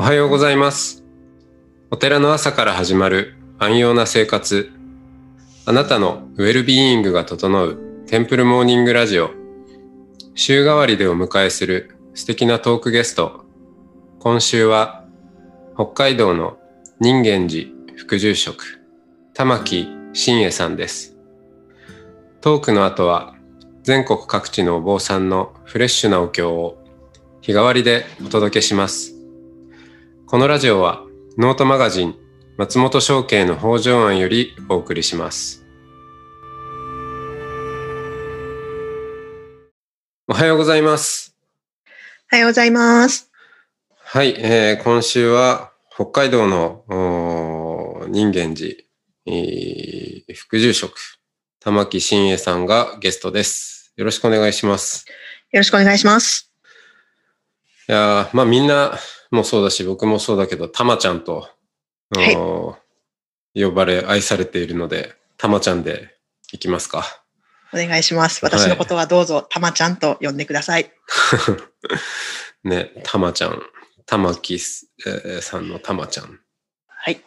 [0.00, 1.04] おはようございます。
[1.90, 4.72] お寺の朝から始まる安養な生活。
[5.66, 7.76] あなたのウェルビーイングが整う
[8.06, 9.28] テンプルモーニングラジオ。
[10.34, 13.44] 週替わりでお迎えする素敵なトークゲスト。
[14.20, 15.04] 今週は
[15.74, 16.56] 北海道の
[16.98, 18.80] 人間寺副住職、
[19.34, 21.18] 玉木真恵さんです。
[22.40, 23.34] トークの後は
[23.82, 26.82] 全国各地のお坊さんのフレッシュなお経を
[27.42, 29.19] 日替わりでお届けします。
[30.30, 31.04] このラジオは
[31.38, 32.14] ノートマガジン
[32.56, 35.66] 松本商家の北条案よりお送りします。
[40.28, 41.34] おはようございます。
[42.32, 43.28] おはようございます。
[44.04, 48.76] はい、えー今週は北海道の人間寺、
[49.26, 50.96] えー副住職
[51.58, 53.92] 玉木真恵さんがゲストです。
[53.96, 55.06] よろしくお願いします。
[55.50, 56.52] よろしくお願いします。
[57.88, 58.96] いやーまあみんな
[59.30, 61.48] もそうだし僕もそうだけどたまちゃんと、
[62.16, 62.76] はい
[63.52, 66.14] 呼ばれ愛されているのでたまちゃんで
[66.52, 67.04] いきますか。
[67.72, 68.44] お願いします。
[68.44, 70.90] 私のことはどうぞ、たまちゃんと呼んでください。
[72.64, 73.62] ね、たまちゃん、
[74.06, 76.40] 玉木す、えーさんのたまちゃん。
[76.88, 77.22] はい。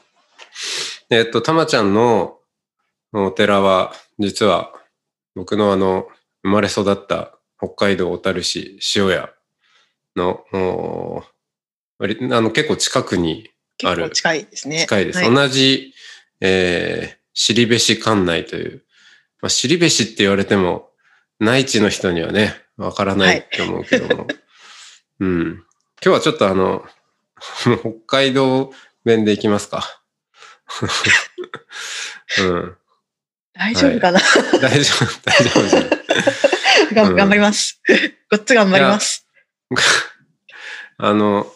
[1.10, 2.40] えっと、たまちゃんの
[3.14, 4.74] お寺は、実は
[5.34, 6.08] 僕のあの、
[6.44, 9.30] 生まれ育った北海道小樽市塩屋
[10.16, 11.26] の、
[12.04, 13.50] 割あの結構近くに
[13.86, 14.80] ある結構近いですね。
[14.80, 15.20] 近いです。
[15.20, 15.94] はい、同じ、
[16.42, 18.84] えー、尻べし館内という、
[19.42, 20.90] まあ、尻べしって言われても、
[21.40, 24.28] 内地の人にはね、わからないと思うけども。
[25.22, 25.46] うん。
[25.52, 25.64] 今
[26.02, 26.86] 日はちょっとあの、
[27.64, 28.74] 北海道
[29.06, 30.04] 弁でいきますか。
[32.40, 32.78] うん。
[33.54, 34.20] 大丈夫かな、
[34.60, 37.16] 大丈夫、大丈夫じゃない。
[37.16, 37.82] 頑張ります。
[38.30, 39.26] ごっつ頑張ります。
[40.98, 41.50] あの、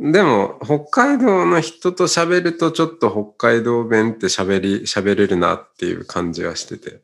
[0.00, 0.80] でも、北
[1.16, 7.00] 海道の人と喋るとちょっと北海道弁って喋り、喋れるなっていう感じはしてて、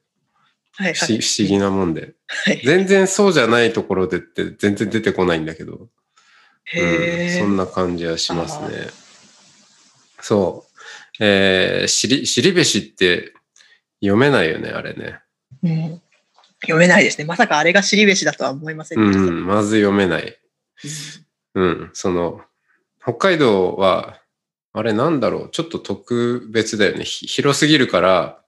[0.73, 1.21] はい、不思はい。
[1.21, 2.15] 不思議なもんで。
[2.27, 5.89] はい、全然そうじゃないところでって全然出てこないんだけど、
[6.75, 6.85] う
[7.27, 8.89] ん、そんな感じはしますね。
[10.21, 11.25] そう。
[11.25, 13.33] えー、しり、しりべしって
[14.01, 15.21] 読めないよね、あれね。
[15.63, 16.03] うん。
[16.63, 17.25] 読めないですね。
[17.25, 19.31] まさかあれが尻べしだとは思いませんうでした。
[19.31, 20.39] ん、まず読めない。
[21.55, 22.41] うん、その、
[23.03, 24.21] 北海道は、
[24.73, 27.05] あれなんだろう、ちょっと特別だよね。
[27.05, 28.41] ひ広すぎるから、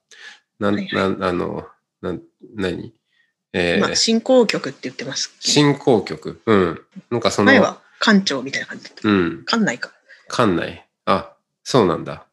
[0.59, 1.67] なん、なん、あの、
[2.01, 2.21] なん、
[2.55, 2.93] 何？
[3.53, 5.33] えーまあ、進行曲って言ってます。
[5.39, 6.41] 進行曲。
[6.45, 6.81] うん。
[7.09, 9.07] なんかその、前は館長みたいな感じだった。
[9.07, 9.91] うん、館内か。
[10.29, 10.85] 館内。
[11.05, 11.33] あ、
[11.63, 12.25] そうなんだ。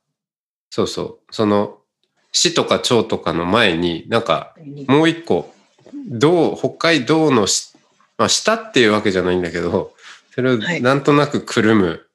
[0.70, 1.34] そうそう。
[1.34, 1.78] その、
[2.32, 4.54] 市とか町とかの前に、なんか、
[4.88, 5.54] もう一個、
[5.94, 7.72] 道、北海道のし、
[8.18, 9.94] まあ、下っていうわけじゃないんだけど、
[10.34, 12.06] それをはいなんとなくくるむ、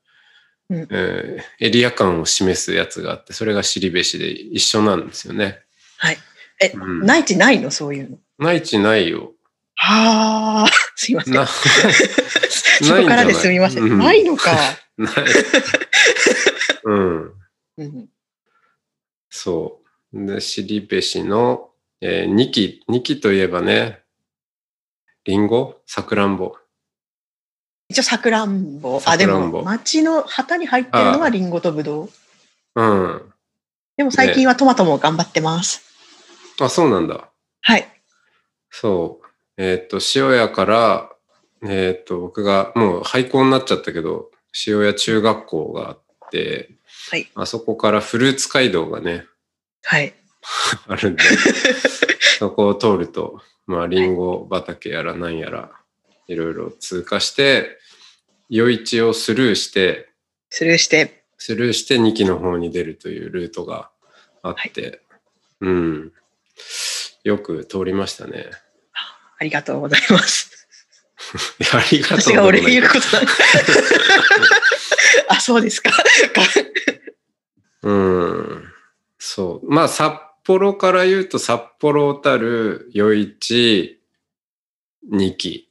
[0.69, 5.59] うんえーエリア感を示すやつがあって、それが尻べしで一緒なんですよね。
[5.97, 6.17] はい。
[6.61, 7.71] え、うん内地ないの？
[7.71, 8.17] そういうの。
[8.39, 9.33] 内地ないよ。
[9.75, 11.33] はあ、 すいません。
[11.33, 13.83] な、 そこからですみません。
[13.83, 14.51] うんないのか。
[14.97, 15.13] ない。
[16.85, 17.33] うん。
[17.77, 18.09] うん、
[19.29, 19.81] そ
[20.13, 20.25] う。
[20.25, 21.69] で、尻べしの、
[22.01, 24.01] えー、2期、2期といえばね、
[25.25, 25.81] リンゴ？
[25.85, 26.55] さくらんぼ。
[27.89, 29.01] 一応さくらんぼ。
[29.05, 32.09] あ、でも、町の旗に入ってるのはリンゴとブドウ。
[32.75, 33.33] うん。
[33.95, 35.81] でも最近はトマトも頑張ってます。
[36.59, 37.29] あ、そうなんだ。
[37.61, 37.87] はい。
[38.69, 39.27] そう。
[39.57, 41.09] えーっと、塩屋から、
[41.63, 44.31] えーっと、僕がもう廃校になっちゃったけど、
[44.67, 45.99] 塩屋中学校があっ
[46.31, 46.69] て、
[47.09, 47.27] はい。
[47.35, 49.25] あそこからフルーツ街道がね、
[49.83, 50.13] はい。
[50.87, 51.23] あるんで、
[52.39, 55.71] そこを通ると、まあ、リンゴ畑やらなんやら、
[56.27, 57.77] いろいろ通過して、
[58.49, 60.09] 夜市をスルーして、
[60.49, 63.89] スルーして、スルーして2期の方に出るというルートが
[64.41, 65.01] あって、
[65.61, 66.13] うん。
[67.23, 68.49] よく通りましたね。
[69.39, 70.67] ありがとうございます。
[71.73, 73.27] ありがとう私が俺言ううことない。
[75.29, 75.91] あ、そうですか。
[77.83, 78.73] うん。
[79.17, 79.69] そう。
[79.69, 80.13] まあ、札
[80.43, 84.01] 幌から言うと、札幌小樽、余市、
[85.11, 85.66] 2期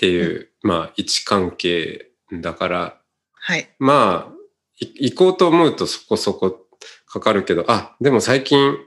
[0.00, 3.00] っていう、まあ、位置関係だから、
[3.34, 3.68] はい。
[3.78, 4.34] まあ、
[4.78, 6.58] い行こうと思うとそこそこ
[7.04, 8.78] かかるけど、あ、でも最近、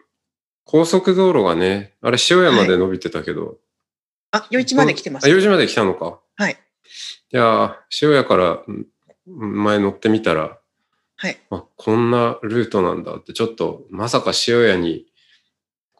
[0.65, 3.57] 高速道路がね、あれ塩屋まで伸びてたけど、
[4.31, 5.27] あ、余市まで来てます。
[5.27, 6.19] あ、4時まで来たのか。
[6.35, 6.53] はい。
[7.31, 8.87] いやー、塩屋からん
[9.27, 10.57] 前乗ってみたら、
[11.17, 11.37] はい。
[11.51, 15.05] あ、こんなルートなんだって、ちょっと、まさか塩屋に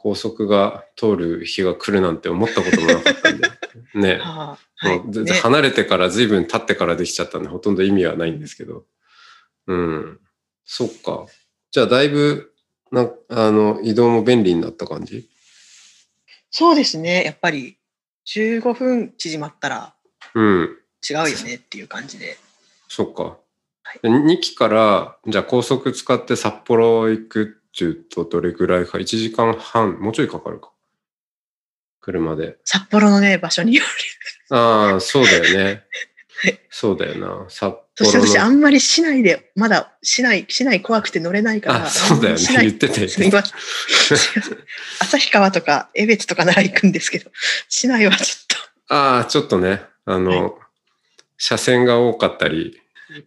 [0.03, 3.49] 高速が通る日が来るなんて思ったこともなかったんで。
[3.95, 4.19] ね。
[4.21, 8.85] はいね然離れてから随分経ってからできちゃったんで、ほとんど意味はないんですけど。
[9.67, 10.19] うん。
[10.65, 11.25] そっか。
[11.71, 12.53] じゃあ、だいぶ、
[12.91, 15.29] なあの、移動も便利になった感じ？
[16.51, 17.23] そうですね。
[17.23, 17.77] やっぱり
[18.27, 19.95] 15分縮まったら
[20.35, 20.77] うん。
[21.09, 22.37] 違うよねっていう感じで。
[22.89, 23.23] そっか。
[23.23, 23.37] は
[23.95, 30.69] いで2期から、じゃあ高速使って札幌行くっていうとどれぐらいか ?1 時間半、もうちょいかかるか。
[32.01, 32.57] 車で。
[32.63, 33.83] 札幌のね、場所によ
[34.49, 34.55] る。
[34.55, 35.83] ああ、そうだよね
[36.43, 36.59] はい。
[36.69, 37.45] そうだよな。
[37.49, 38.49] 札そして私、あ。
[38.49, 41.85] んまり市内で、まだ市内、市内怖くて乗れないから。
[41.85, 42.41] あ、そうだよね。
[42.61, 43.07] 言ってて。
[44.99, 47.31] 旭川とか江別とかなら行くんですけど、
[47.69, 48.43] 市内はちょっ
[48.89, 50.57] ああ、ちょっとね、あの、
[51.37, 52.79] 車線が多かったり、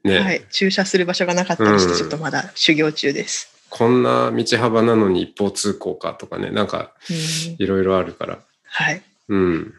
[0.03, 3.56] と、ね、はい、駐車する場所がなかったりして、うんちょっとまだ修行中です。
[3.71, 8.39] こんな道幅なのに一方通行かとかね、なんかうんいろいろあるから。
[8.65, 9.03] はい。
[9.29, 9.75] うん。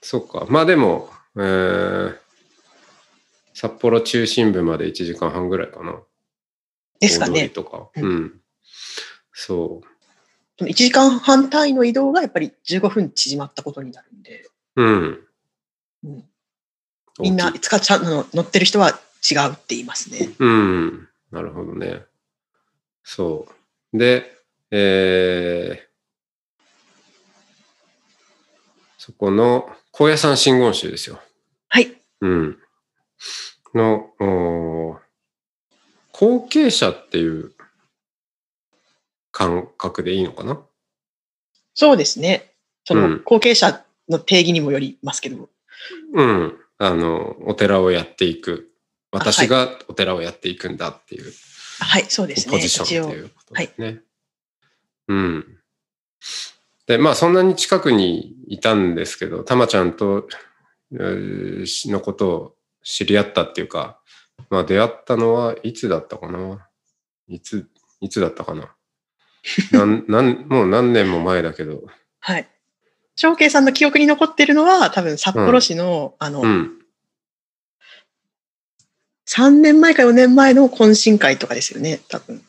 [0.00, 0.46] そっか。
[0.48, 2.16] まあでも、えー、
[3.54, 6.00] 札幌中心部まで1時間半ぐらいかな。
[7.00, 7.48] ですかね。
[7.48, 7.88] とか。
[7.96, 8.40] ううんん。
[9.32, 9.80] そ
[10.58, 14.46] その1時間半単位の移動がやっぱり15分縮まったことになるんで、
[14.76, 14.82] う。
[14.82, 15.20] うん。
[16.04, 16.24] うん
[17.20, 18.98] みんない使っちゃうの乗ってる人は
[19.30, 20.30] 違うって言いますね。
[20.38, 21.08] うん。
[21.30, 22.02] なるほどね。
[23.04, 23.46] そ
[23.92, 23.98] う。
[23.98, 24.30] で、
[24.70, 25.80] えー、
[28.98, 31.20] そこの高野山真言宗ですよ。
[31.68, 31.92] はい。
[32.20, 32.58] うん。
[33.74, 34.98] の、おー
[36.12, 37.52] 後継者っていう
[39.32, 40.60] 感覚でいいのかな？
[41.74, 42.54] そうですね。
[42.84, 45.48] そうのん後継者の定義にもよりますけど、
[46.12, 46.58] うん。
[46.78, 48.70] あの、お寺をやっていく。
[49.10, 51.32] あ私がお寺をやっていくんだっていう
[51.80, 52.52] はい、そうですね。
[52.52, 54.00] ポジション一応っていうことですね。
[55.08, 55.58] うん。
[56.86, 60.28] で、まあそんなに近くにいたんですけど、たまちゃんと、
[60.92, 64.00] えーのことを知り合ったっていうか、
[64.50, 66.68] まあ出会ったのはいつだったかな？
[67.28, 67.68] いつ、
[68.00, 68.74] いつだったかな？
[69.72, 71.82] なんなんもう何年も前だけど、
[72.20, 72.48] はい。
[73.16, 76.81] 翔慶さんの記憶に残ってるのは、多分札幌市の、あの、うん。
[79.26, 82.42] 3年前か4年前の懇親会とかですよね、多分。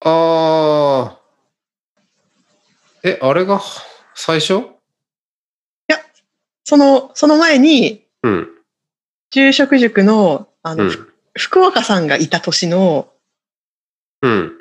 [0.00, 1.20] ああ。
[3.02, 3.60] え、あれが
[4.14, 4.64] 最初？
[6.64, 8.48] その、その前に、うん。
[9.30, 11.08] 住職塾の、あの、うん。
[11.34, 13.08] 福岡さんがいた年の
[14.22, 14.52] うん。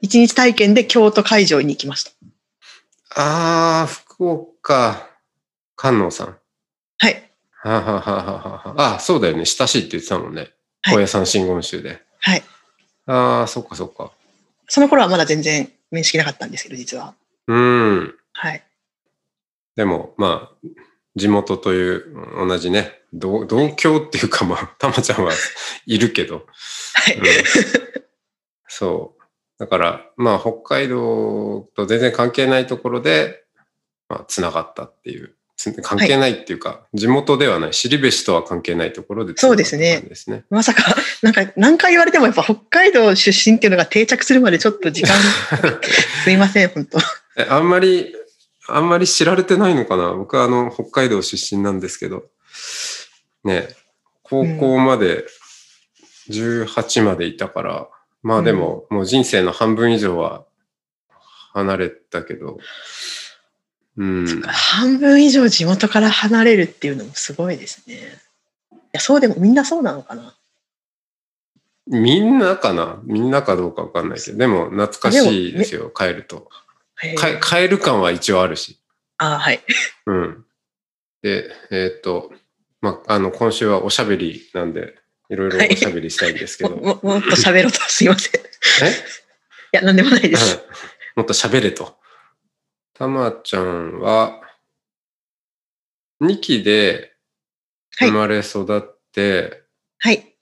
[0.00, 2.12] 一日体験で京都会場に行きました。
[3.16, 5.08] ああ、福岡、
[5.76, 6.38] 観音さん。
[6.98, 7.30] はい。
[7.64, 8.94] はあはあはあはあはあ。
[8.96, 9.44] あ、そうだよね。
[9.46, 10.40] 親しいって言ってたもんね。
[10.40, 10.50] はい
[10.86, 12.02] 高野山真言宗で。
[12.20, 12.42] はい。
[13.06, 14.12] ああ、そっかそっか。
[14.68, 17.14] その頃はまだ全然面識なかったんですけど、実は。
[17.46, 18.14] うん。
[18.34, 18.62] はい。
[19.76, 20.68] でも、まあ、
[21.16, 25.32] 地元という同じね、同同郷っていうかまあ、 たまちゃんは
[25.86, 26.46] いるけど。
[26.94, 27.16] はい。
[27.16, 27.24] うん
[28.66, 29.22] そう。
[29.58, 33.44] だから、まあ、北海道と全然関係ないところで、
[34.08, 35.36] まあ、つながったっていう。
[35.56, 40.02] つ関係ないっていうか、地元ではない、尻べしとは関係ないところでそうですね。
[40.50, 45.14] まさか、なんか何回言われてもやっぱ北海道出身っていうのが定着するまでちょっと時間、
[46.24, 46.98] すいません、本当。
[47.36, 48.14] えあんまり、
[48.66, 50.12] あんまり知られてないのかな？
[50.12, 52.24] 僕はあの、北海道出身なんですけど、
[53.44, 53.68] ね、
[54.22, 55.26] 高校まで
[56.30, 57.88] 18までいたから、
[58.22, 60.44] まあでも、もう人生の半分以上は
[61.52, 62.58] 離れたけど、
[63.96, 64.42] うん。
[64.42, 67.94] 半分以上地元から離れるっていうのもすごいですね。
[67.94, 70.34] いや、そうでもみんなそうなのかな？
[71.86, 73.00] みんなかな？
[73.04, 76.48] みんなかどうかわかんないけど、でも懐かしいですよ、帰ると。
[77.00, 78.78] 帰る感は一応あるし。
[79.18, 79.62] あはい。
[80.06, 80.44] うん。
[81.22, 82.32] で、えーっと、
[82.80, 84.96] まあ、あの、今週はおしゃべりなんで、
[85.28, 86.76] いろいろおしゃべりしたいんですけもど。
[86.76, 88.40] ももっと喋ろうと、すいません。
[88.40, 88.44] い
[89.72, 90.56] えや、なんでもないです。
[90.56, 90.60] うん
[91.16, 91.96] もっと喋れと。
[92.94, 94.40] たまちゃんは、
[96.22, 97.12] 2期で
[97.96, 99.62] はい生まれ育って、
[99.98, 100.36] はい。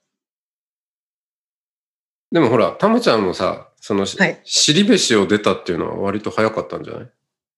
[2.31, 7.09] でもほら、たまちゃんもさ、その、はい尻べしを出たっていうのは割と早かったんじゃない？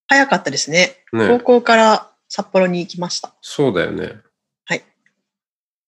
[0.07, 0.97] 早かったですね。
[1.11, 1.39] 高ね。
[1.39, 3.33] 校から札幌に行きました。
[3.41, 4.17] そうだよね。
[4.65, 4.83] はい。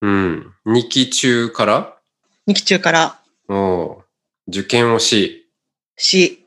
[0.02, 0.54] うん。
[0.66, 1.98] 2期中から
[2.48, 4.04] ？2期中からおう
[4.48, 5.50] 受験をし、
[5.98, 6.47] し、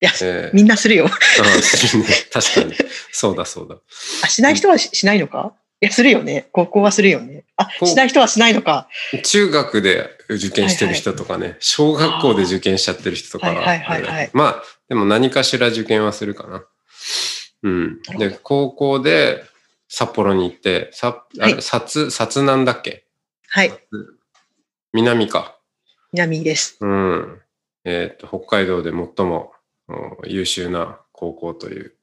[0.00, 1.06] いや、えーみんなするよ。
[1.06, 2.08] ああするね。
[2.32, 2.74] 確かに。
[3.12, 3.76] そうだそうだ。
[4.24, 5.54] あ、しない人はししないのか？
[5.80, 6.48] いや、するよね。
[6.52, 7.44] 高校はするよね。
[7.56, 8.88] あ、しない人はしないのか。
[9.22, 16.64] 中学で受験してる人とかね、小学校で受験しちゃってる人とかははいはいはいまあ、でも何かしら受験はするかな。
[17.62, 18.00] うん。
[18.18, 19.44] で、高校で、
[19.88, 23.04] 札幌に行って、さ、あれ、はい薩、薩南だっけ？
[23.48, 23.72] はい。
[24.92, 25.58] 南か。
[26.12, 26.78] 南です。
[26.80, 27.40] うん。
[27.84, 29.53] えっ、と、北海道で最もお
[30.24, 31.94] 優秀な高校という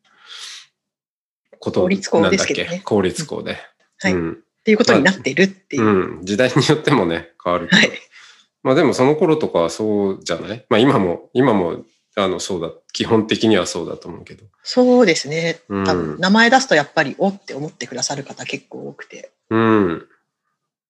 [1.59, 2.83] こと公立校なんだっですけどねけ？
[2.83, 3.57] 公立校で。
[3.99, 4.13] はい。
[4.13, 4.43] っうん。
[4.63, 5.83] ていうことになってるっていう。
[5.83, 6.25] うん。
[6.25, 7.81] 時代によってもね、変わるけど。
[7.81, 7.91] はい。
[8.63, 10.65] まあでもその頃とかはそうじゃない？
[10.69, 11.83] まあ今も、今も、
[12.15, 14.45] あの、そうだ、基本的にはそうだと思うけど。
[14.63, 15.61] そうですね。
[15.69, 19.31] うん多分、名前出すとやっぱり、おって思ってくださる方結構多くて。
[19.49, 20.07] うん。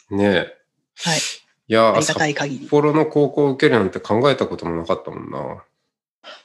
[0.10, 0.58] ねえ。
[0.98, 1.20] はい。
[1.68, 2.68] いやー、ありが札たい限り。
[2.68, 5.64] 幌の高校を受けるなんて考えたこともなかったもんな。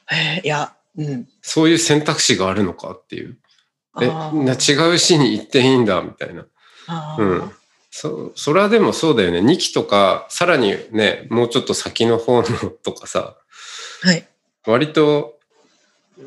[0.07, 1.27] へえいや、うん。
[1.41, 3.37] そういう選択肢があるのかっていう。
[4.01, 6.45] え、あなー違う市に行っていいんだ、みたいな。
[7.17, 7.51] うん
[7.89, 9.39] そ、それはでもそうだよね。
[9.39, 12.45] 2期とか、さらにね、もうちょっと先の方の
[12.83, 13.35] とかさ、
[14.03, 14.27] はい。
[14.67, 15.39] 割と、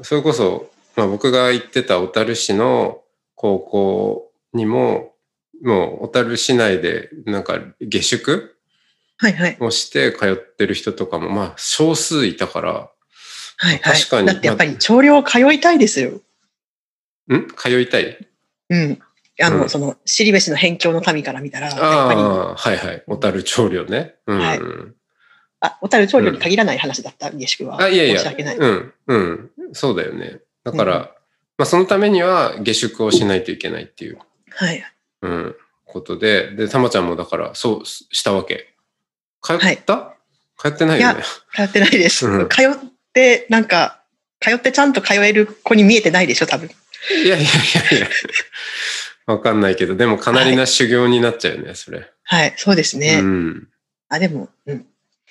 [0.03, 3.03] それこそ、まあ僕が行ってた小樽市の
[3.37, 5.15] 高校にも、
[5.63, 8.57] もう小樽市内でなんか下宿
[9.19, 9.57] はいはい。
[9.61, 12.91] をして通ってる人とかもまあ少数いたから、
[13.63, 13.95] はいはい。
[13.95, 16.21] 確かにだってやっぱり調量通いたいですよ。
[17.33, 17.47] ん？
[17.57, 18.27] 通いたい？
[18.71, 18.99] うん。
[19.43, 23.03] あの、うんその、尻べしの辺境の民から見たら、やっぱり、ああ、はいはい。
[23.07, 24.17] 小樽長領ね。
[24.27, 24.39] うん。
[24.39, 24.61] はい
[25.63, 27.83] あ、小樽調量に限らない話だった、下宿は。
[27.83, 29.51] あ、いやいや申し訳ない。、うん、うん。
[29.75, 30.41] そうだよね。
[30.65, 31.15] だから、
[31.59, 34.83] まあそのためには下宿をしないといけないっていう、はい。
[35.21, 38.75] うん、ことで、で、たまちゃんもだから、そうしたわけ。
[39.43, 39.79] 通った、はい
[40.57, 41.23] 通ってないよね。
[41.55, 42.27] 通ってないです。
[42.27, 42.79] うん通って、
[43.49, 44.03] なんか、
[44.41, 46.71] 通ってちゃんと通える子に見えてないでしょ、多分。
[47.25, 47.41] いやいやい
[47.93, 48.09] やいや。
[49.27, 52.11] わかんないけど、でもかなりな修行になっちゃうよね、それ。
[52.25, 53.21] はい、そうですね。
[53.23, 53.69] うん。
[54.09, 54.87] あ、でも、うん。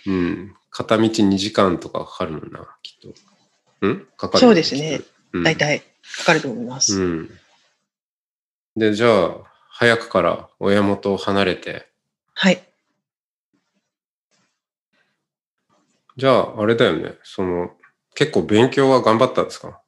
[0.06, 0.56] うん。
[0.70, 3.12] 片道2時間とかかかるもんな、きっ
[3.82, 3.88] と。
[3.88, 4.06] ん？
[4.18, 5.02] かかるそうですね。
[5.34, 5.82] うん大体、
[6.18, 7.00] かかると思います。
[7.00, 7.40] うん。
[8.76, 9.38] で、じゃあ、
[9.70, 11.88] 早くから親元を離れて、
[12.34, 12.62] はい。
[16.20, 17.14] じゃあ、あれだよね。
[17.24, 17.72] その、
[18.14, 19.82] 結構勉強は頑張ったんですか？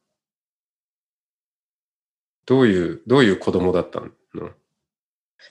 [2.47, 4.09] どういう、どういう子供だったの？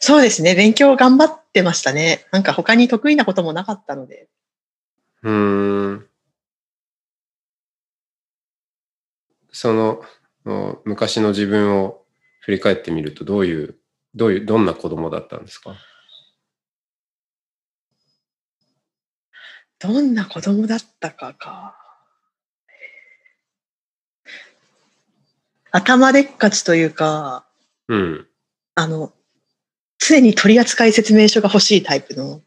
[0.01, 0.55] そうですね。
[0.55, 2.27] 勉強頑張ってましたね。
[2.33, 4.29] なんか他に得意なこともなかったので。
[5.23, 6.11] うーん。
[9.53, 10.03] その、
[10.47, 12.03] お昔の自分を
[12.43, 13.77] 振り返ってみると、どういう、
[14.15, 15.75] どういう、どんな子供だったんですか？
[19.81, 21.75] どんな子供だったかか。
[25.73, 27.47] 頭でっかちというか、
[27.89, 28.27] うん。
[28.75, 29.13] あの、
[29.99, 32.43] 常に取扱説明書が欲しいタイプの、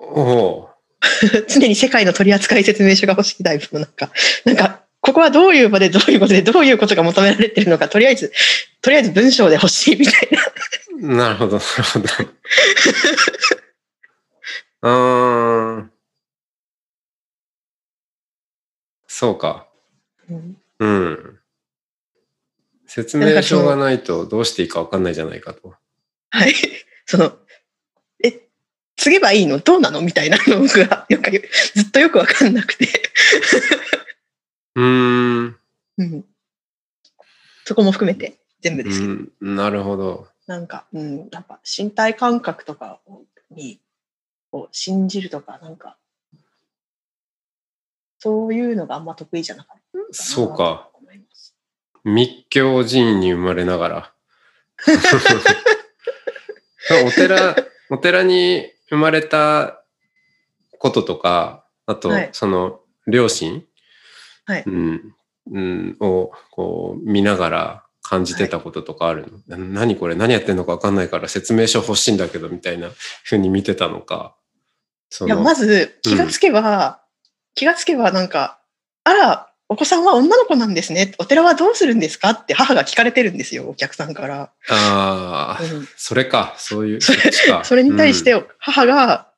[0.00, 0.70] おお
[1.48, 4.10] 常に世界の取扱説明書が欲しいタイプの、なんか、
[4.44, 8.32] なんか、ここはどういう場でどういうことでどういうことが求められてるのか、とりあえず、
[8.82, 11.18] とりあえず文章で欲しいみたいな。
[11.18, 12.08] なるほど、なるほど。
[14.80, 15.88] あー
[19.06, 19.66] そうか。
[20.30, 21.38] うんうん。
[22.86, 25.74] 説明書がないとどうしていいか分かんないじゃないかと。
[26.30, 26.54] はい。
[27.04, 27.36] その、
[28.22, 28.48] え、
[28.96, 29.58] 継げばいいの？
[29.58, 30.00] どうなの？
[30.02, 31.30] みたいなのが、 なんか
[31.74, 32.86] ずっとよくわかんなくて。
[34.76, 35.58] うーん。
[35.98, 36.24] うん。
[37.64, 40.28] そこも含めて全部ですけど、うん、なるほど。
[40.46, 43.00] なんか、うん、やっぱ身体感覚とか
[43.50, 43.80] に、
[44.52, 45.96] を信じるとか、なんか、
[48.18, 50.04] そういうのがあんま得意じゃなかったな。
[50.04, 50.88] とそうか。
[52.04, 54.12] 密教寺院に生まれながら。
[57.06, 57.56] お寺、
[57.90, 59.82] お寺に生まれた
[60.78, 63.64] こととか、あとはい、その、両親、
[64.46, 64.64] はい。
[64.66, 65.14] うん、
[65.50, 70.14] うん、を、こう、見ながら感じてたこととかあるの、な何これ？
[70.14, 72.90] 何やってんのか分かんないから説明書欲しいんだけど、みたいな
[73.24, 74.34] ふうに見てたのか。
[75.10, 77.02] そいや、まず気がつけば、
[77.54, 78.60] 気がつけばなんか、
[79.04, 81.12] あら、お子さんは女の子なんですね。
[81.18, 82.30] お寺はどうするんですか？
[82.30, 84.50] って母が聞かれてるんですよ、お客さんから。
[84.70, 87.12] ああ、うんそれか、そういう、そ
[87.64, 89.28] それに対して母が、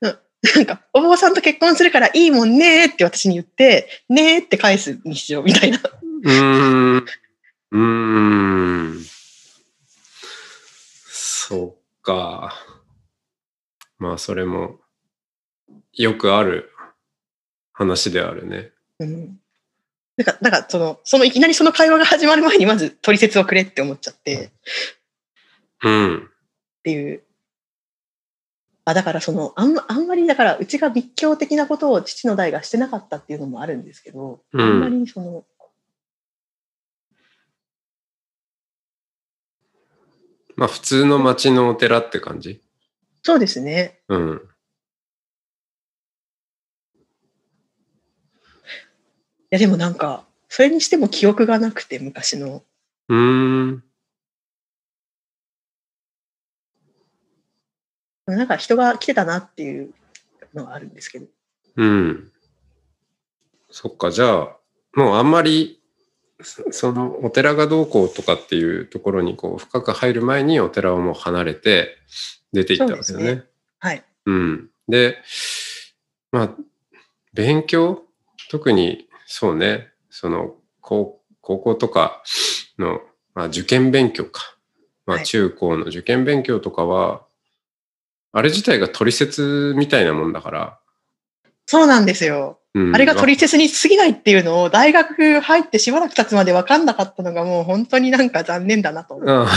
[0.00, 0.18] な
[0.56, 5.78] なんか、お坊さんと結婚するからいいもんねって私に言って、ねーって返す日常みたいな。
[6.24, 7.06] うん、うーん。
[7.72, 7.78] うー
[8.98, 9.04] ん。
[11.08, 12.54] そっか。
[13.98, 14.79] まあ、それも、
[15.92, 16.70] よくある
[17.72, 18.70] 話であるね。
[18.98, 19.40] うん。
[20.16, 24.50] だから、だからその、そのいきなりその会話が始まる前にまず取説をくれって思っちゃって、っ
[25.84, 26.30] うん。
[26.82, 27.22] ていう。
[28.84, 35.44] あ、だからその、あんまあんまりだから、うちが密教的なことを父の代がしてなかったっていうのもあるんですけど、うんあんまりその、
[40.56, 42.60] まあ普通の町のお寺って感じ？
[43.22, 44.00] そうですね。
[44.08, 44.49] うん。
[49.50, 52.62] や、でもなんか、それにしても記憶がなくて、昔の。
[53.08, 53.84] うーん。
[58.26, 59.92] なんか人が来てたなっていう
[60.54, 61.26] のがあるんですけど。
[61.76, 62.32] うん。
[63.70, 64.56] そっか、じゃあ、
[64.94, 65.80] もうあんまり、
[66.42, 71.98] そそのお寺がどうこうとかっていうところにこう深く入る前にお寺をもう離れて
[72.54, 73.26] 出ていったわけですよね。
[73.26, 73.48] そうです
[73.80, 74.04] はい。
[74.24, 74.70] うん。
[74.88, 75.18] で、
[76.32, 76.56] まあ、
[77.34, 78.04] 勉強？
[78.50, 82.20] 特にそうね、その高高校とか
[82.80, 83.00] の、
[83.32, 84.56] まあ、受験勉強か。
[85.06, 87.22] まあ、はい中高の受験勉強とかは、
[88.32, 90.78] あれ自体が取説みたいなもんだから。
[91.64, 92.58] そうなんですよ。
[92.74, 99.30] うん、あれが取説に過ぎないっていうのを大学入ってしばらく経つまで分かんなかったのがもう本当になんか残念だなと思う。
[99.30, 99.48] あ は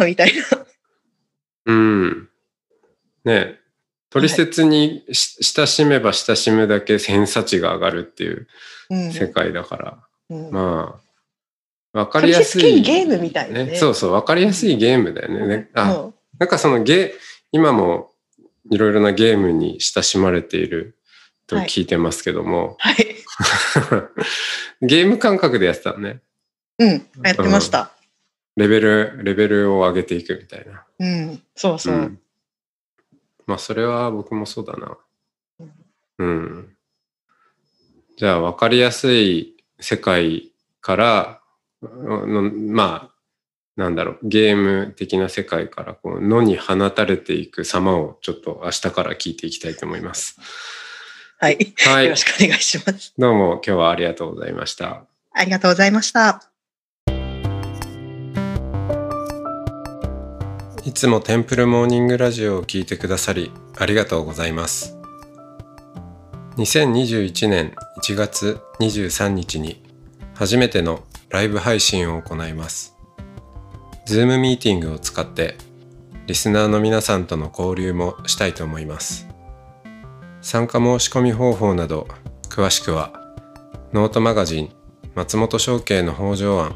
[0.00, 0.42] ぁ、みたいな。
[1.66, 2.28] うん。
[3.24, 3.26] ね
[3.58, 3.61] え
[4.12, 8.46] 取説にし親しめば親しむだけ偏差値が上がるっていう
[8.90, 9.98] うん世界だから、
[10.30, 11.00] うんま
[11.94, 12.62] あ、わかりやすい。
[12.62, 15.46] 取説系ゲームみたいなねそうそう、わかりやすいゲームだよね。
[15.46, 17.14] ねあ、そうなんかそのゲ
[17.52, 18.10] 今も
[18.70, 20.96] いろいろなゲームに親しまれている
[21.46, 22.96] と聞いてますけども、はい。
[24.82, 26.20] ゲーム感覚でやってたのね。
[26.78, 27.06] うん。
[27.24, 27.92] やってました。
[28.56, 30.84] レベル、レベルを上げていくみたいな。
[30.98, 31.42] うん。
[31.54, 32.18] そうそう。
[33.46, 34.96] んまあ、それは僕もそうだな。
[36.18, 36.76] うん。
[38.16, 41.40] じゃあ、わかりやすい世界から、
[41.82, 43.12] のまあ、
[43.76, 50.38] なんだろう、ゲーム的な世界から、こう、野に放たれていく様を、ちょっと明日から聞いていきたいと思います。
[51.38, 51.74] はい。
[51.78, 52.16] はいよろ。
[52.16, 53.14] しくお願いします。
[53.18, 55.04] どうも、今日はありがとうございました。
[55.32, 56.51] ありがとうございました。
[60.84, 64.98] いつもテンプルモーニングラジオを聞いてくださりありがとうございます。
[66.56, 69.80] 2021年1月23日に
[70.34, 72.96] 初めてのライブ配信を行います。
[74.08, 75.56] Zoom ミーティングを使って
[76.26, 79.28] リスナーの皆さんとの交流もしたいと思います。
[80.40, 82.08] 参加申し込み方法など
[82.48, 83.12] 詳しくは
[83.92, 84.72] ノートマガジン
[85.14, 86.74] 松本商家の北条案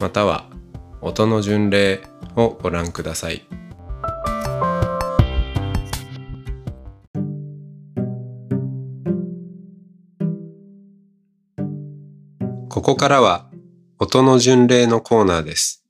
[0.00, 0.48] または
[1.00, 2.00] 音の巡礼
[2.36, 3.42] をご覧ください。
[12.68, 13.50] ここからは
[13.98, 15.84] 音の巡礼のコーナーです。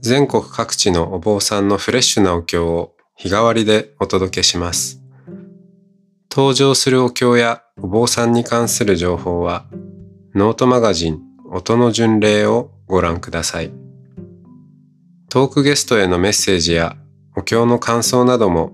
[0.00, 5.02] 全国各地のお坊さんのフレッシュなお経を日替わりでお届けします。
[6.30, 9.66] 登場するお経やお坊さんに関する情報は
[10.34, 11.20] ノートマガジン
[11.50, 13.72] 音の巡礼をご覧ください。
[15.28, 16.96] トークゲストへのメッセージや
[17.36, 18.72] お経の感想なども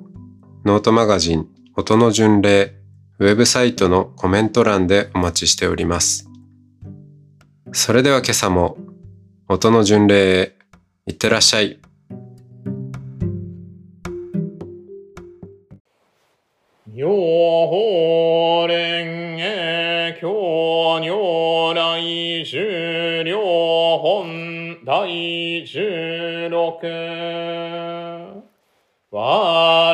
[0.65, 2.75] ノートマガジン音の巡礼
[3.19, 6.29] ウェブサイトのコメント欄でお待ちしております。
[7.73, 8.77] それでは今朝も
[9.49, 10.57] 音の巡礼へ
[11.07, 11.81] いってらっしゃい。
[16.87, 19.82] 妙法蓮華
[20.23, 26.79] 経如来十両本第十六。
[29.11, 29.93] 我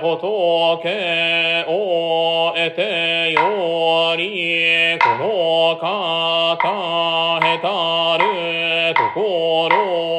[0.00, 10.13] 仏を得てよりこの方へたるところ。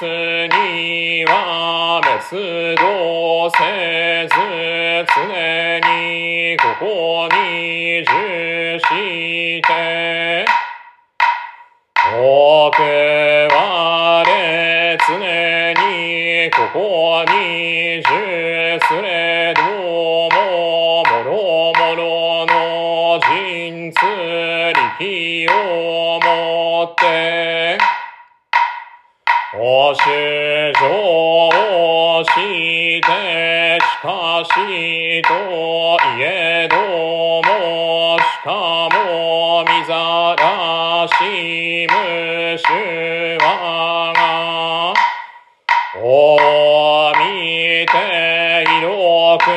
[0.00, 2.30] も実には別
[2.80, 3.58] 動せ
[4.28, 4.34] ず
[5.12, 5.18] 常
[5.80, 8.82] にここに重し
[9.62, 10.46] て
[12.14, 12.82] 奥
[13.50, 13.58] 我
[15.08, 15.14] 常
[15.74, 18.08] にここに十
[18.86, 20.28] すれども、
[21.02, 21.32] もろ
[21.74, 22.50] もろの
[23.18, 23.96] 人通
[24.98, 25.52] 力を
[26.20, 27.57] もって、
[29.88, 30.04] お主上
[32.22, 33.08] して、
[33.80, 34.52] しかし
[35.22, 35.32] と
[36.18, 37.42] いえども、
[38.18, 38.48] しか
[38.92, 42.68] もみざらし虫
[43.40, 44.92] はが、
[46.02, 46.04] お
[47.16, 47.94] 見て
[48.68, 49.48] 広く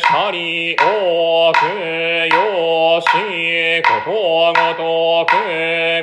[0.00, 1.60] しゃり多く
[2.34, 2.34] よ
[3.02, 3.04] し
[3.82, 4.08] こと
[4.54, 5.36] ごとく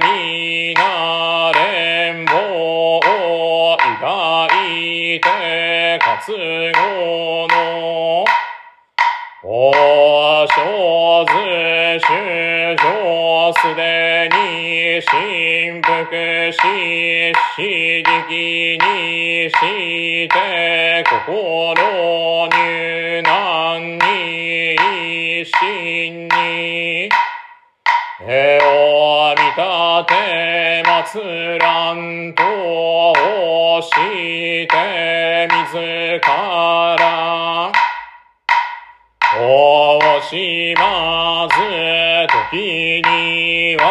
[0.05, 0.92] みな
[6.33, 8.25] て活後の
[9.43, 9.71] お
[10.47, 11.31] 小図
[11.99, 12.07] 主
[12.75, 16.01] 上すでに振幅
[16.51, 16.57] し、
[17.55, 19.53] 刺激にし
[20.29, 21.75] て心
[22.47, 24.03] 入難に
[25.41, 27.09] 一心に
[28.27, 29.57] 絵を見立
[30.07, 30.52] て
[31.05, 32.43] 祭らんと
[33.81, 33.89] し
[34.67, 37.71] て自ら
[39.35, 41.55] おしまず
[42.51, 43.83] 時に我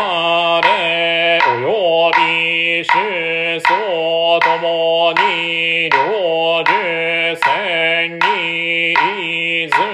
[1.49, 2.89] および主
[3.61, 6.73] 相ともに領受
[7.45, 9.92] 戦にいず。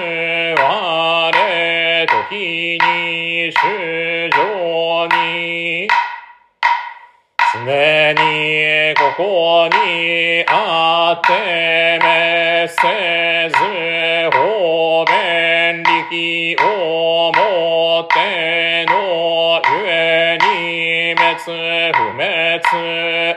[11.21, 13.55] てめせず
[14.31, 22.23] 方便力をもってのゆえに滅不滅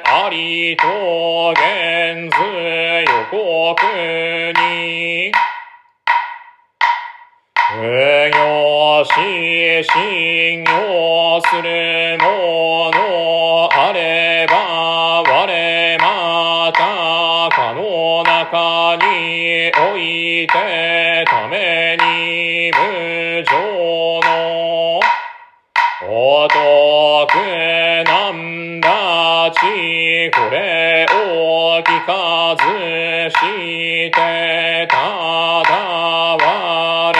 [0.04, 2.42] ありと現ず
[3.02, 3.76] 予告
[4.60, 5.32] に。
[7.74, 9.10] 無業し
[9.90, 12.90] 信用するも
[20.42, 23.52] いてために無常
[24.28, 25.00] の
[26.10, 26.54] お得
[28.04, 29.60] なんだち
[30.34, 32.64] これを聞かず
[33.30, 34.96] してた
[35.62, 35.70] だ
[36.36, 37.12] 我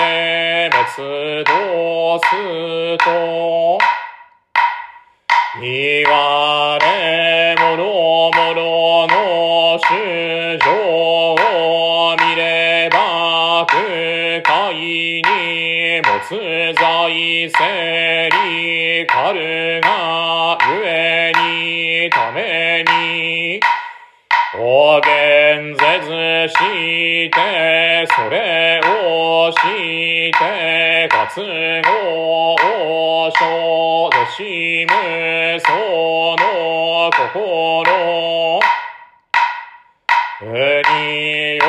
[0.72, 2.26] 滅動す
[3.04, 3.51] と
[27.22, 29.56] して、それをし
[30.32, 31.44] て、活語
[32.52, 34.90] を生でしむ、
[35.60, 35.68] そ
[36.36, 37.92] の心。
[40.42, 41.64] によ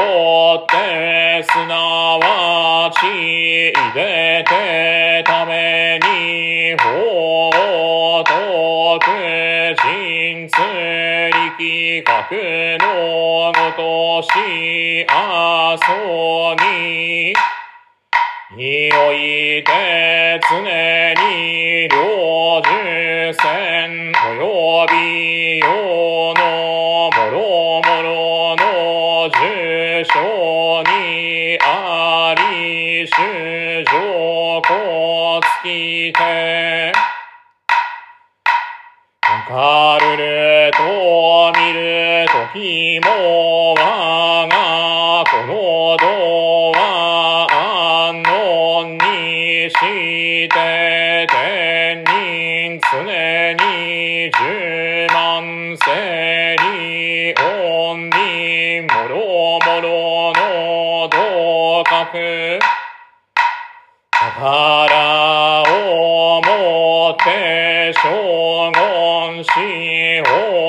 [0.60, 7.44] って、すなわち、入れてために、法
[8.24, 9.06] 徳、
[9.76, 11.03] 人通
[11.64, 17.34] 力学のごとし、あそに、
[18.56, 25.66] において常に領受戦およびよ
[26.36, 26.42] の
[27.10, 27.38] もろ
[27.82, 28.08] もろ
[28.58, 28.62] の
[29.30, 33.12] 重症にあり主
[33.86, 36.43] 上こつきて
[42.54, 45.54] るときも我がこの
[45.98, 49.74] 道は安穏にし
[50.50, 52.94] て天人常
[53.54, 59.14] に十万世に恩にもろ
[59.60, 59.88] もろ
[60.34, 60.40] の
[61.10, 62.60] 道覚
[64.12, 68.02] 宝をもって将
[68.72, 69.50] 軍し
[70.24, 70.63] 宝樹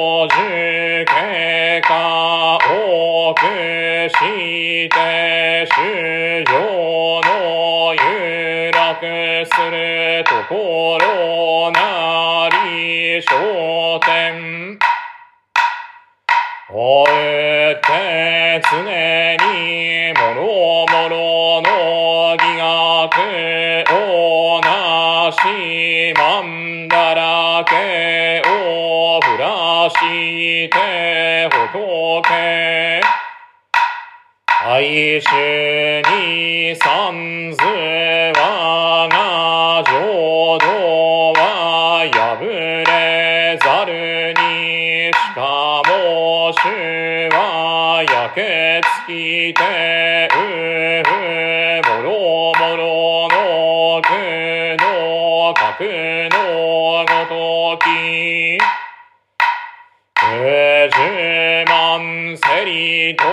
[60.37, 63.25] 十万セリと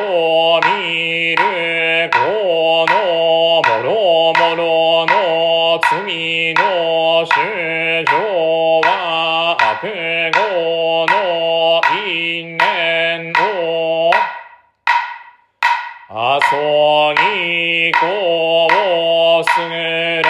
[0.62, 2.94] 見るこの
[3.64, 3.90] もろ
[4.40, 8.12] もろの罪の主情
[8.82, 8.88] は
[9.60, 9.82] 悪
[10.36, 14.12] 語の因縁を。
[16.14, 16.56] あそ
[17.16, 18.06] ぎこ
[18.68, 20.21] をすぐ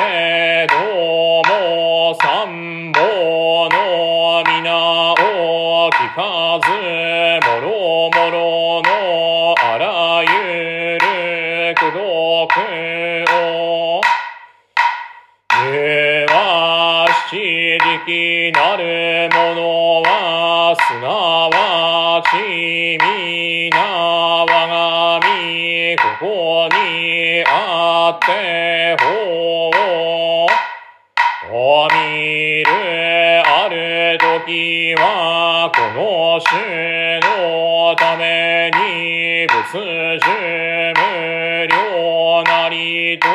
[34.18, 43.28] 時はこの種のために仏種無料なりと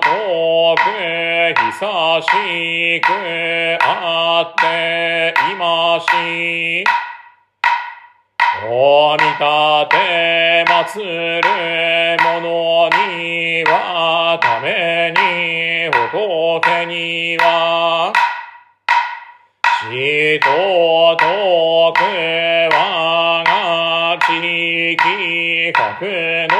[0.00, 0.80] 遠く
[1.54, 6.84] 久しくあっていまし。
[8.66, 9.38] お見立
[9.90, 11.42] て祭る
[12.22, 18.23] 者にはために仏には。
[19.94, 20.48] 死と
[21.16, 21.30] 徳
[22.72, 22.74] 我
[23.44, 24.26] が地
[24.92, 26.04] 域格
[26.50, 26.54] の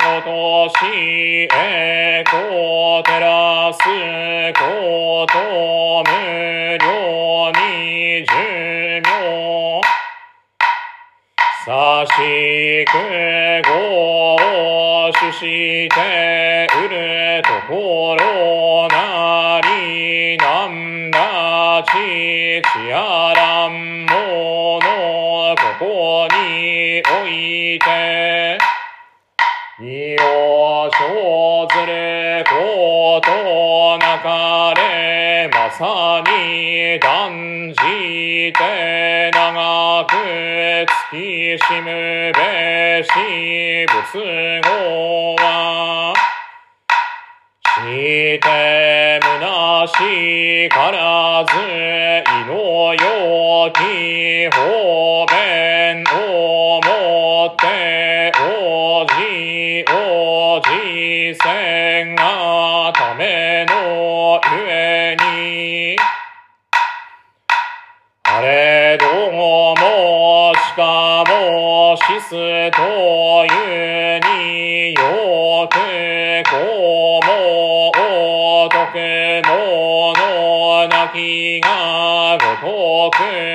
[0.00, 0.80] ごとし
[1.52, 3.76] へこ照らす
[4.54, 5.34] こと
[6.10, 6.10] 無
[6.78, 8.32] 料に寿
[9.02, 9.04] 命
[11.66, 12.10] さし
[12.86, 12.90] く
[13.68, 13.70] ご
[14.36, 15.40] を主し
[15.90, 20.70] て売るところなりなん
[21.10, 21.51] だ？
[21.80, 28.58] ちちやらんものここにおいて
[29.80, 40.12] 身を生ずることなかれまさに断じて長く
[41.10, 43.08] 月しむべし
[43.86, 46.12] 仏語は
[47.64, 49.31] してむ
[49.86, 65.96] しからずいのよき方便をもっておじおじせんがためのゆえに。
[68.24, 69.74] あれども
[70.54, 76.11] しかもしすというによく
[76.44, 77.90] こうも
[78.64, 83.51] おとけものなきがごとく。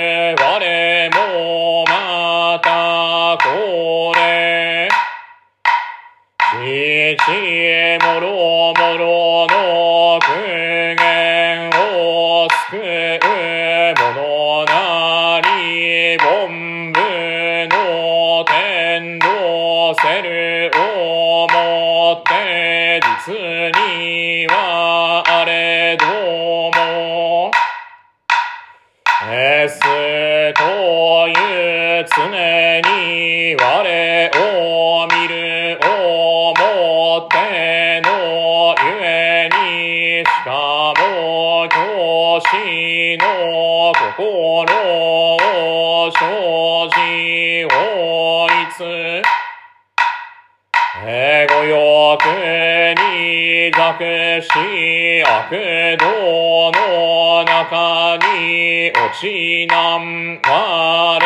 [55.24, 61.20] 悪道の中に落ちなん我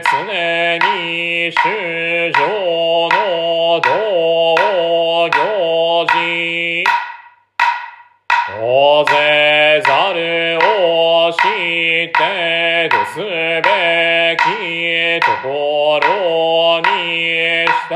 [0.00, 0.10] 常
[0.78, 2.38] に衆生
[3.08, 3.88] の道
[5.30, 5.36] 行
[6.06, 6.84] 事。
[8.60, 14.42] 大勢ざるを知ってどすべき
[15.20, 16.86] ところに
[17.88, 17.92] 従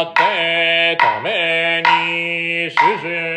[0.00, 3.33] ってために主従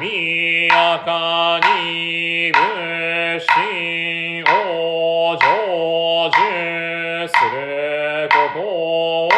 [0.00, 5.44] り速やかに仏心を成
[6.30, 7.58] 就する
[8.30, 9.28] ことを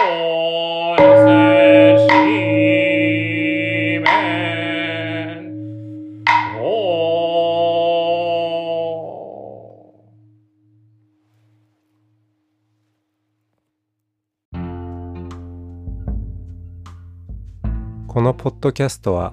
[0.99, 2.11] 寄せし
[3.99, 4.07] め
[5.35, 5.51] ん。
[6.61, 6.63] お
[18.07, 19.33] このポッドキャストは